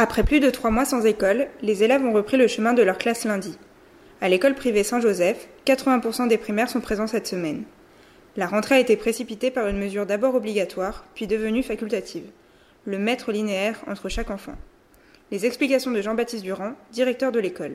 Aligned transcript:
Après 0.00 0.22
plus 0.22 0.38
de 0.38 0.48
trois 0.48 0.70
mois 0.70 0.84
sans 0.84 1.04
école, 1.04 1.48
les 1.60 1.82
élèves 1.82 2.04
ont 2.04 2.12
repris 2.12 2.36
le 2.36 2.46
chemin 2.46 2.72
de 2.72 2.82
leur 2.82 2.98
classe 2.98 3.24
lundi. 3.24 3.58
À 4.20 4.28
l'école 4.28 4.54
privée 4.54 4.84
Saint-Joseph, 4.84 5.48
80% 5.66 6.28
des 6.28 6.38
primaires 6.38 6.70
sont 6.70 6.80
présents 6.80 7.08
cette 7.08 7.26
semaine. 7.26 7.64
La 8.36 8.46
rentrée 8.46 8.76
a 8.76 8.78
été 8.78 8.96
précipitée 8.96 9.50
par 9.50 9.66
une 9.66 9.76
mesure 9.76 10.06
d'abord 10.06 10.36
obligatoire, 10.36 11.04
puis 11.16 11.26
devenue 11.26 11.64
facultative. 11.64 12.30
Le 12.84 12.96
mètre 12.96 13.32
linéaire 13.32 13.82
entre 13.88 14.08
chaque 14.08 14.30
enfant. 14.30 14.54
Les 15.32 15.46
explications 15.46 15.90
de 15.90 16.00
Jean-Baptiste 16.00 16.44
Durand, 16.44 16.74
directeur 16.92 17.32
de 17.32 17.40
l'école. 17.40 17.74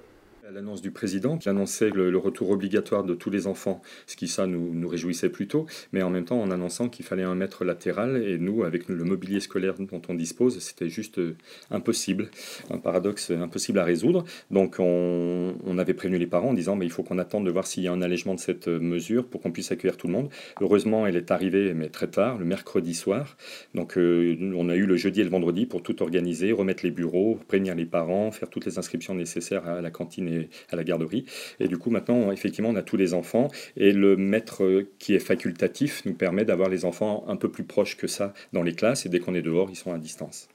L'annonce 0.53 0.81
du 0.81 0.91
président 0.91 1.37
qui 1.37 1.47
annonçait 1.49 1.89
le, 1.89 2.17
retour 2.17 2.49
obligatoire 2.49 3.03
de 3.03 3.13
tous 3.13 3.29
les 3.29 3.47
enfants, 3.47 3.81
ce 4.05 4.15
qui 4.15 4.27
ça 4.27 4.47
nous, 4.47 4.73
nous 4.73 4.87
réjouissait 4.87 5.29
plutôt, 5.29 5.65
mais 5.93 6.01
en 6.01 6.09
même 6.09 6.25
temps 6.25 6.41
en 6.41 6.51
annonçant 6.51 6.89
qu'il 6.89 7.05
fallait 7.05 7.23
un 7.23 7.35
maître 7.35 7.63
latéral 7.63 8.17
et 8.17 8.37
nous, 8.37 8.63
avec 8.63 8.89
le 8.89 9.03
mobilier 9.03 9.39
scolaire 9.39 9.75
dont 9.79 10.01
on 10.09 10.13
dispose, 10.13 10.59
c'était 10.59 10.89
juste 10.89 11.19
euh, 11.19 11.35
impossible, 11.69 12.29
un 12.69 12.79
paradoxe 12.79 13.31
impossible 13.31 13.79
à 13.79 13.85
résoudre. 13.85 14.25
Donc 14.49 14.75
on, 14.79 15.55
on 15.63 15.77
avait 15.77 15.93
prévenu 15.93 16.17
les 16.17 16.27
parents 16.27 16.49
en 16.49 16.53
disant 16.53 16.75
mais 16.75 16.85
il 16.85 16.91
faut 16.91 17.03
qu'on 17.03 17.17
attende 17.17 17.45
de 17.45 17.51
voir 17.51 17.65
s'il 17.65 17.83
y 17.83 17.87
a 17.87 17.93
un 17.93 18.01
allègement 18.01 18.35
de 18.35 18.39
cette 18.39 18.67
mesure 18.67 19.25
pour 19.27 19.41
qu'on 19.41 19.51
puisse 19.51 19.71
accueillir 19.71 19.95
tout 19.95 20.07
le 20.07 20.13
monde. 20.13 20.29
Heureusement, 20.59 21.07
elle 21.07 21.15
est 21.15 21.31
arrivée, 21.31 21.73
mais 21.73 21.87
très 21.87 22.07
tard, 22.07 22.37
le 22.37 22.45
mercredi 22.45 22.93
soir. 22.93 23.37
Donc 23.73 23.97
euh, 23.97 24.51
on 24.55 24.67
a 24.69 24.75
eu 24.75 24.85
le 24.85 24.97
jeudi 24.97 25.21
et 25.21 25.23
le 25.23 25.29
vendredi 25.29 25.65
pour 25.65 25.81
tout 25.81 26.03
organiser, 26.03 26.51
remettre 26.51 26.83
les 26.83 26.91
bureaux, 26.91 27.39
prévenir 27.47 27.75
les 27.75 27.85
parents, 27.85 28.31
faire 28.31 28.49
toutes 28.49 28.65
les 28.65 28.77
inscriptions 28.77 29.15
nécessaires 29.15 29.65
à 29.67 29.81
la 29.81 29.91
cantine 29.91 30.27
et 30.27 30.40
à 30.71 30.75
la 30.75 30.83
garderie. 30.83 31.25
Et 31.59 31.67
du 31.67 31.77
coup, 31.77 31.89
maintenant, 31.89 32.31
effectivement, 32.31 32.69
on 32.69 32.75
a 32.75 32.83
tous 32.83 32.97
les 32.97 33.13
enfants. 33.13 33.49
Et 33.77 33.91
le 33.91 34.17
maître 34.17 34.85
qui 34.99 35.13
est 35.13 35.19
facultatif 35.19 36.03
nous 36.05 36.13
permet 36.13 36.45
d'avoir 36.45 36.69
les 36.69 36.85
enfants 36.85 37.25
un 37.27 37.35
peu 37.35 37.49
plus 37.49 37.63
proches 37.63 37.97
que 37.97 38.07
ça 38.07 38.33
dans 38.53 38.63
les 38.63 38.73
classes. 38.73 39.05
Et 39.05 39.09
dès 39.09 39.19
qu'on 39.19 39.35
est 39.35 39.41
dehors, 39.41 39.69
ils 39.69 39.75
sont 39.75 39.93
à 39.93 39.97
distance. 39.97 40.47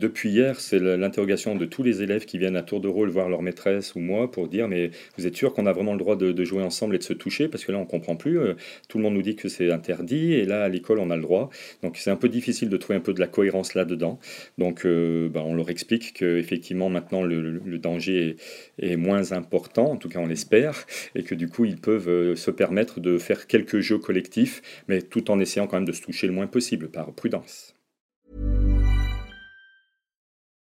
Depuis 0.00 0.30
hier, 0.30 0.58
c'est 0.58 0.78
l'interrogation 0.78 1.54
de 1.54 1.66
tous 1.66 1.82
les 1.82 2.02
élèves 2.02 2.24
qui 2.24 2.38
viennent 2.38 2.56
à 2.56 2.62
tour 2.62 2.80
de 2.80 2.88
rôle 2.88 3.10
voir 3.10 3.28
leur 3.28 3.42
maîtresse 3.42 3.94
ou 3.94 4.00
moi 4.00 4.30
pour 4.30 4.48
dire 4.48 4.68
mais 4.68 4.90
vous 5.18 5.26
êtes 5.26 5.36
sûr 5.36 5.52
qu'on 5.52 5.66
a 5.66 5.72
vraiment 5.72 5.92
le 5.92 5.98
droit 5.98 6.16
de, 6.16 6.44
jouer 6.44 6.62
ensemble 6.62 6.94
et 6.94 6.98
de 6.98 7.02
se 7.02 7.12
toucher? 7.12 7.48
Parce 7.48 7.64
que 7.64 7.72
là 7.72 7.78
on 7.78 7.84
comprend 7.84 8.16
plus. 8.16 8.38
Euh, 8.38 8.54
tout 8.88 8.98
le 8.98 9.04
monde 9.04 9.14
nous 9.14 9.22
dit 9.22 9.36
que 9.36 9.48
c'est 9.48 9.70
interdit 9.70 10.32
et 10.32 10.44
là 10.46 10.64
à 10.64 10.68
l'école 10.68 10.98
on 10.98 11.10
a 11.10 11.16
le 11.16 11.22
droit. 11.22 11.50
Donc 11.82 11.98
c'est 11.98 12.10
un 12.10 12.16
peu 12.16 12.28
difficile 12.28 12.70
de 12.70 12.76
trouver 12.76 12.96
un 12.96 13.00
peu 13.00 13.12
de 13.12 13.20
la 13.20 13.26
cohérence 13.26 13.74
là-dedans. 13.74 14.18
Donc 14.56 14.86
euh, 14.86 15.28
ben, 15.28 15.42
on 15.42 15.54
leur 15.54 15.68
explique 15.68 16.14
que 16.14 16.38
effectivement 16.38 16.88
maintenant 16.88 17.22
le, 17.22 17.78
danger 17.78 18.36
est, 18.78 18.92
est, 18.92 18.96
moins 18.96 19.32
important, 19.32 19.92
en 19.92 19.96
tout 19.96 20.08
cas 20.08 20.20
on 20.20 20.26
l'espère, 20.26 20.86
et 21.14 21.22
que 21.22 21.34
du 21.34 21.48
coup 21.48 21.66
ils 21.66 21.76
peuvent 21.76 22.08
euh, 22.08 22.34
se 22.34 22.50
permettre 22.50 23.00
de 23.00 23.18
faire 23.18 23.46
quelques 23.46 23.80
jeux 23.80 23.98
collectifs, 23.98 24.62
mais 24.88 25.02
tout 25.02 25.30
en 25.30 25.38
essayant 25.38 25.66
quand 25.66 25.76
même 25.76 25.84
de 25.84 25.92
se 25.92 26.02
toucher 26.02 26.26
le 26.26 26.32
moins 26.32 26.46
possible 26.46 26.88
par 26.88 27.12
prudence. 27.12 27.75